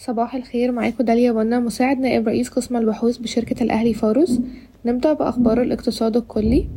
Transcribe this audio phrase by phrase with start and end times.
[0.00, 4.40] صباح الخير معاكم داليا بنا مساعد نائب رئيس قسم البحوث بشركة الأهلي فاروس.
[4.84, 6.68] نبدأ بأخبار الاقتصاد الكلي.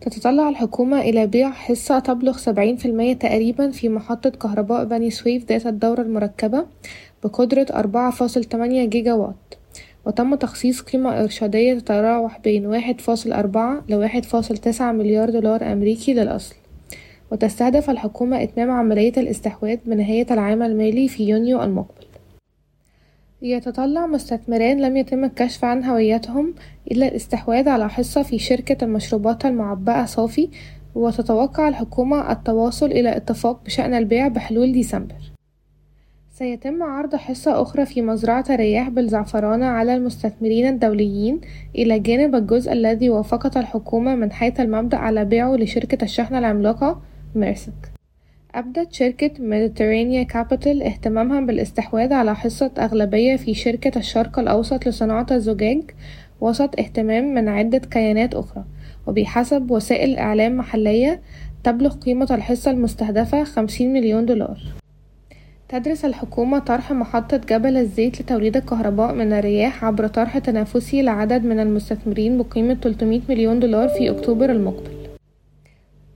[0.00, 5.44] تتطلع الحكومة إلى بيع حصة تبلغ سبعين في المية تقريبا في محطة كهرباء بني سويف
[5.48, 6.66] ذات الدورة المركبة
[7.24, 9.54] بقدرة أربعة فاصل تمانية جيجا وات
[10.06, 16.14] وتم تخصيص قيمة إرشادية تتراوح بين واحد فاصل أربعة لواحد فاصل تسعة مليار دولار أمريكي
[16.14, 16.54] للأصل.
[17.32, 22.11] وتستهدف الحكومة إتمام عملية الاستحواذ بنهاية العام المالي في يونيو المقبل.
[23.42, 26.54] يتطلع مستثمران لم يتم الكشف عن هويتهم
[26.90, 30.48] إلى الاستحواذ على حصة في شركة المشروبات المعبأة صافي
[30.94, 35.14] وتتوقع الحكومة التواصل إلى اتفاق بشأن البيع بحلول ديسمبر.
[36.30, 41.40] سيتم عرض حصة أخرى في مزرعة رياح بالزعفرانة على المستثمرين الدوليين
[41.74, 47.00] إلى جانب الجزء الذي وافقت الحكومة من حيث المبدأ على بيعه لشركة الشحن العملاقة
[47.34, 47.91] ميرسك.
[48.54, 55.82] أبدت شركة ميديترينيا كابيتال اهتمامها بالاستحواذ على حصة أغلبية في شركة الشرق الأوسط لصناعة الزجاج
[56.40, 58.64] وسط اهتمام من عدة كيانات أخرى
[59.06, 61.20] وبحسب وسائل إعلام محلية
[61.64, 64.58] تبلغ قيمة الحصة المستهدفة خمسين مليون دولار.
[65.68, 71.60] تدرس الحكومة طرح محطة جبل الزيت لتوليد الكهرباء من الرياح عبر طرح تنافسي لعدد من
[71.60, 74.91] المستثمرين بقيمة 300 مليون دولار في أكتوبر المقبل.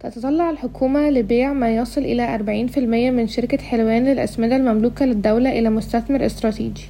[0.09, 5.59] تتطلع الحكومة لبيع ما يصل إلى أربعين في المية من شركة حلوان للأسمدة المملوكة للدولة
[5.59, 6.85] إلى مستثمر استراتيجي.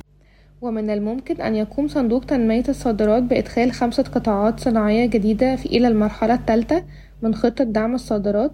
[0.62, 6.84] ومن الممكن أن يقوم صندوق تنمية الصادرات بإدخال خمسة قطاعات صناعية جديدة إلى المرحلة الثالثة
[7.22, 8.52] من خطة دعم الصادرات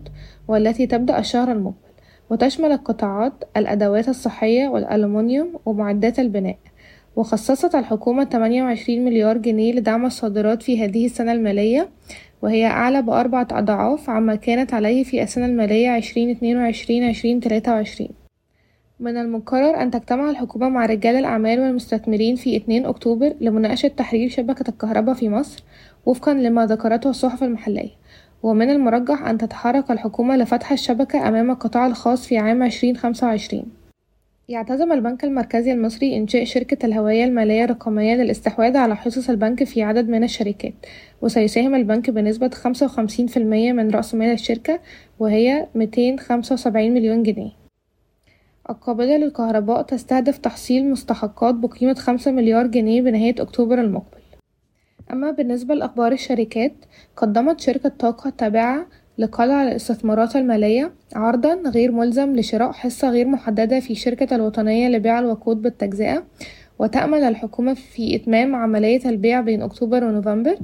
[0.48, 1.76] والتي تبدأ الشهر المقبل
[2.30, 6.56] وتشمل القطاعات الأدوات الصحية والألومنيوم ومعدات البناء.
[7.16, 11.88] وخصصت الحكومة 28 مليار جنيه لدعم الصادرات في هذه السنة المالية
[12.42, 17.72] وهي أعلى بأربعة أضعاف عما كانت عليه في السنة المالية عشرين اتنين وعشرين عشرين تلاتة
[17.72, 18.10] وعشرين.
[19.00, 24.68] من المقرر أن تجتمع الحكومة مع رجال الأعمال والمستثمرين في اتنين أكتوبر لمناقشة تحرير شبكة
[24.68, 25.62] الكهرباء في مصر
[26.06, 27.90] وفقا لما ذكرته الصحف المحلية.
[28.42, 33.81] ومن المرجح أن تتحرك الحكومة لفتح الشبكة أمام القطاع الخاص في عام عشرين خمسة وعشرين.
[34.52, 40.08] يعتزم البنك المركزي المصري إنشاء شركة الهوية المالية الرقمية للاستحواذ على حصص البنك في عدد
[40.08, 40.74] من الشركات
[41.22, 44.80] وسيساهم البنك بنسبة خمسة وخمسين في المية من رأس مال الشركة
[45.18, 47.50] وهي ميتين خمسة وسبعين مليون جنيه.
[48.70, 54.22] القابلة للكهرباء تستهدف تحصيل مستحقات بقيمة خمسة مليار جنيه بنهاية أكتوبر المقبل.
[55.12, 56.72] أما بالنسبة لأخبار الشركات
[57.16, 58.86] قدمت شركة طاقة التابعة
[59.18, 65.62] لقلع الاستثمارات المالية عرضا غير ملزم لشراء حصة غير محددة في شركة الوطنية لبيع الوقود
[65.62, 66.24] بالتجزئة
[66.78, 70.58] وتأمل الحكومة في إتمام عملية البيع بين أكتوبر ونوفمبر.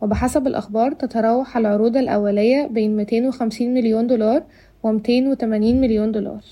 [0.00, 4.42] وبحسب الأخبار تتراوح العروض الأولية بين 250 مليون دولار
[4.82, 6.44] و 280 مليون دولار.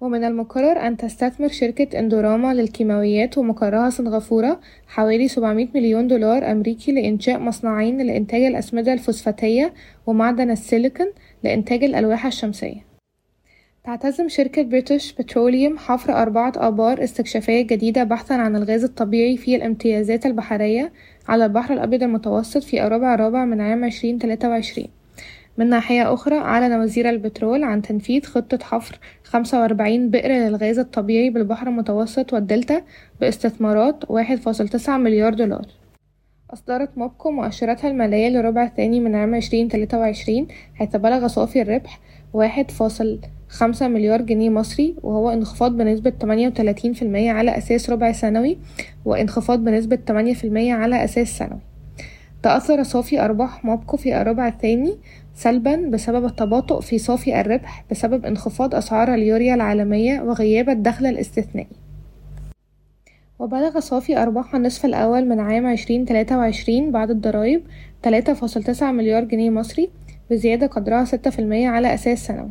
[0.00, 7.38] ومن المقرر أن تستثمر شركة إندوراما للكيماويات ومقرها سنغافورة حوالي 700 مليون دولار أمريكي لإنشاء
[7.38, 9.74] مصنعين لإنتاج الأسمدة الفوسفاتية
[10.06, 11.06] ومعدن السيليكون
[11.44, 12.90] لإنتاج الألواح الشمسية.
[13.84, 20.26] تعتزم شركة بريتش بتروليوم حفر أربعة آبار استكشافية جديدة بحثا عن الغاز الطبيعي في الامتيازات
[20.26, 20.92] البحرية
[21.28, 24.99] على البحر الأبيض المتوسط في الربع الرابع من عام عشرين تلاتة وعشرين.
[25.58, 31.30] من ناحية أخرى أعلن وزير البترول عن تنفيذ خطة حفر خمسة وأربعين بئر للغاز الطبيعي
[31.30, 32.82] بالبحر المتوسط والدلتا
[33.20, 35.66] باستثمارات واحد فاصل تسعة مليار دولار.
[36.52, 42.00] أصدرت موبكو مؤشراتها المالية للربع الثاني من عام عشرين تلاتة وعشرين حيث بلغ صافي الربح
[42.32, 43.18] واحد فاصل
[43.48, 48.58] خمسة مليار جنيه مصري وهو انخفاض بنسبة تمانية وتلاتين في المية على أساس ربع سنوي
[49.04, 51.69] وانخفاض بنسبة تمانية في المية على أساس سنوي.
[52.42, 54.94] تأثر صافي أرباح موبكو في الربع الثاني
[55.34, 61.76] سلبا بسبب التباطؤ في صافي الربح بسبب انخفاض أسعار اليوريا العالمية وغياب الدخل الاستثنائي.
[63.38, 67.62] وبلغ صافي أرباح النصف الأول من عام عشرين تلاتة وعشرين بعد الضرايب
[68.02, 69.90] تلاتة فاصل تسعة مليار جنيه مصري
[70.30, 72.50] بزيادة قدرها ستة في المية على أساس سنوي.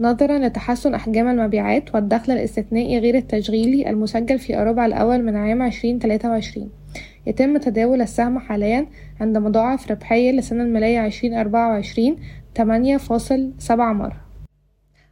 [0.00, 5.98] نظرا لتحسن أحجام المبيعات والدخل الاستثنائي غير التشغيلي المسجل في الربع الأول من عام عشرين
[5.98, 6.81] تلاتة وعشرين.
[7.26, 8.86] يتم تداول السهم حاليا
[9.20, 12.16] عند مضاعف ربحية للسنة المالية عشرين أربعة وعشرين
[12.54, 14.20] تمانية فاصل سبعة مرة.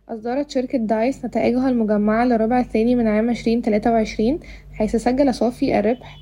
[0.09, 4.41] أصدرت شركة دايس نتائجها المجمعة للربع الثاني من عام عشرين تلاتة وعشرين
[4.73, 6.17] حيث سجل صافي الربح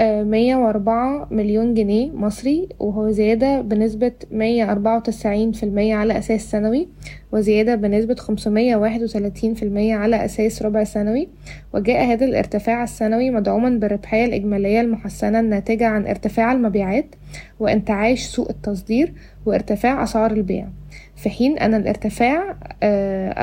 [0.00, 6.50] مية وأربعة مليون جنيه مصري وهو زيادة بنسبة مية أربعة وتسعين في المية على أساس
[6.50, 6.88] سنوي
[7.32, 11.28] وزيادة بنسبة خمسمية واحد وتلاتين في المية على أساس ربع سنوي.
[11.74, 17.06] وجاء هذا الارتفاع السنوي مدعوما بالربحية الإجمالية المحسنة الناتجة عن ارتفاع المبيعات
[17.60, 19.12] وإنتعاش سوق التصدير
[19.46, 20.66] وارتفاع أسعار البيع.
[21.16, 22.56] في حين أن الارتفاع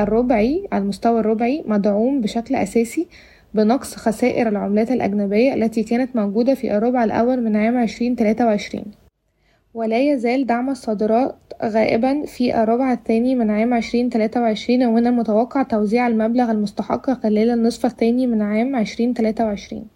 [0.03, 3.07] الربعي على المستوى الربعي مدعوم بشكل أساسي
[3.53, 8.86] بنقص خسائر العملات الأجنبية التي كانت موجودة في الربع الأول من عام عشرين تلاتة وعشرين.
[9.74, 15.63] ولا يزال دعم الصادرات غائبا في الربع الثاني من عام عشرين تلاتة وعشرين ومن المتوقع
[15.63, 19.88] توزيع المبلغ المستحق خلال النصف الثاني من عام عشرين تلاتة وعشرين.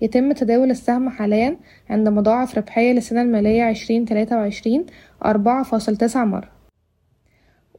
[0.00, 1.56] يتم تداول السهم حاليا
[1.90, 4.86] عند مضاعف ربحية للسنة المالية عشرين تلاتة وعشرين
[5.24, 6.55] أربعة فاصل تسعة مرة.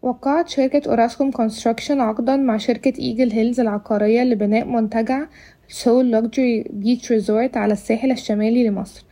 [0.01, 5.25] وقعت شركة أوراسكوم كونستراكشن عقدا مع شركة إيجل هيلز العقارية لبناء منتجع
[5.67, 9.05] Soul Luxury Beach Resort على الساحل الشمالي لمصر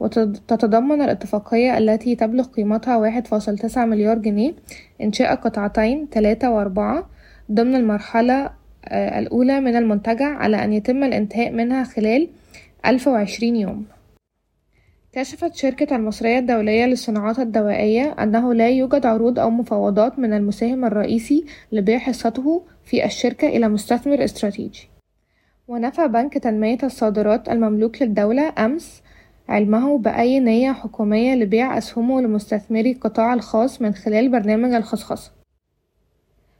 [0.00, 4.52] وتتضمن الاتفاقية التي تبلغ قيمتها واحد فاصل تسعة مليار جنيه
[5.02, 7.06] إنشاء قطعتين تلاتة وأربعة
[7.52, 8.50] ضمن المرحلة
[8.92, 12.28] الأولى من المنتجع على أن يتم الإنتهاء منها خلال
[12.86, 13.84] ألف وعشرين يوم.
[15.14, 21.44] كشفت شركة المصرية الدولية للصناعات الدوائية أنه لا يوجد عروض أو مفاوضات من المساهم الرئيسي
[21.72, 24.88] لبيع حصته في الشركة إلى مستثمر استراتيجي.
[25.68, 29.02] ونفى بنك تنمية الصادرات المملوك للدولة أمس
[29.48, 35.32] علمه بأي نية حكومية لبيع أسهمه لمستثمري القطاع الخاص من خلال برنامج الخصخصة.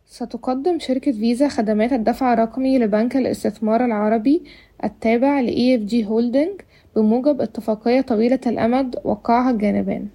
[0.07, 4.43] ستقدم شركة فيزا خدمات الدفع الرقمي لبنك الاستثمار العربي
[4.85, 6.61] التابع ل EFG هولدنج
[6.97, 10.09] بموجب اتفاقية طويلة الأمد وقعها الجانبان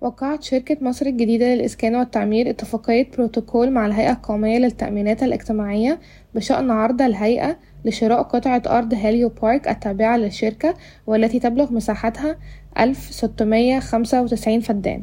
[0.00, 6.00] وقعت شركة مصر الجديدة للإسكان والتعمير اتفاقية بروتوكول مع الهيئة القومية للتأمينات الاجتماعية
[6.34, 10.74] بشأن عرض الهيئة لشراء قطعة أرض Helio Park التابعة للشركة
[11.06, 12.36] والتي تبلغ مساحتها
[12.78, 15.02] ألف ستمية خمسة وتسعين فدان.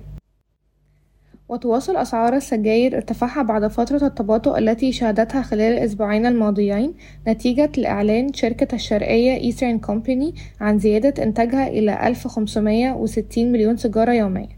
[1.49, 6.94] وتواصل أسعار السجاير ارتفاعها بعد فترة التباطؤ التي شهدتها خلال الأسبوعين الماضيين
[7.27, 14.11] نتيجة لإعلان شركة الشرقية Eastern Company عن زيادة إنتاجها إلى ألف خمسمية وستين مليون سيجارة
[14.11, 14.49] يوميا.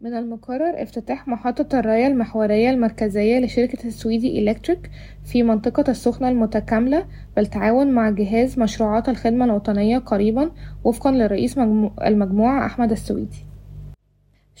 [0.00, 4.90] من المقرر افتتاح محطة الراية المحورية المركزية لشركة السويدي إلكتريك
[5.24, 7.06] في منطقة السخنة المتكاملة
[7.36, 10.50] بالتعاون مع جهاز مشروعات الخدمة الوطنية قريبا
[10.84, 11.58] وفقا لرئيس
[12.02, 13.51] المجموعة أحمد السويدي.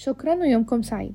[0.04, 1.14] شكرا ويومكم سعيد.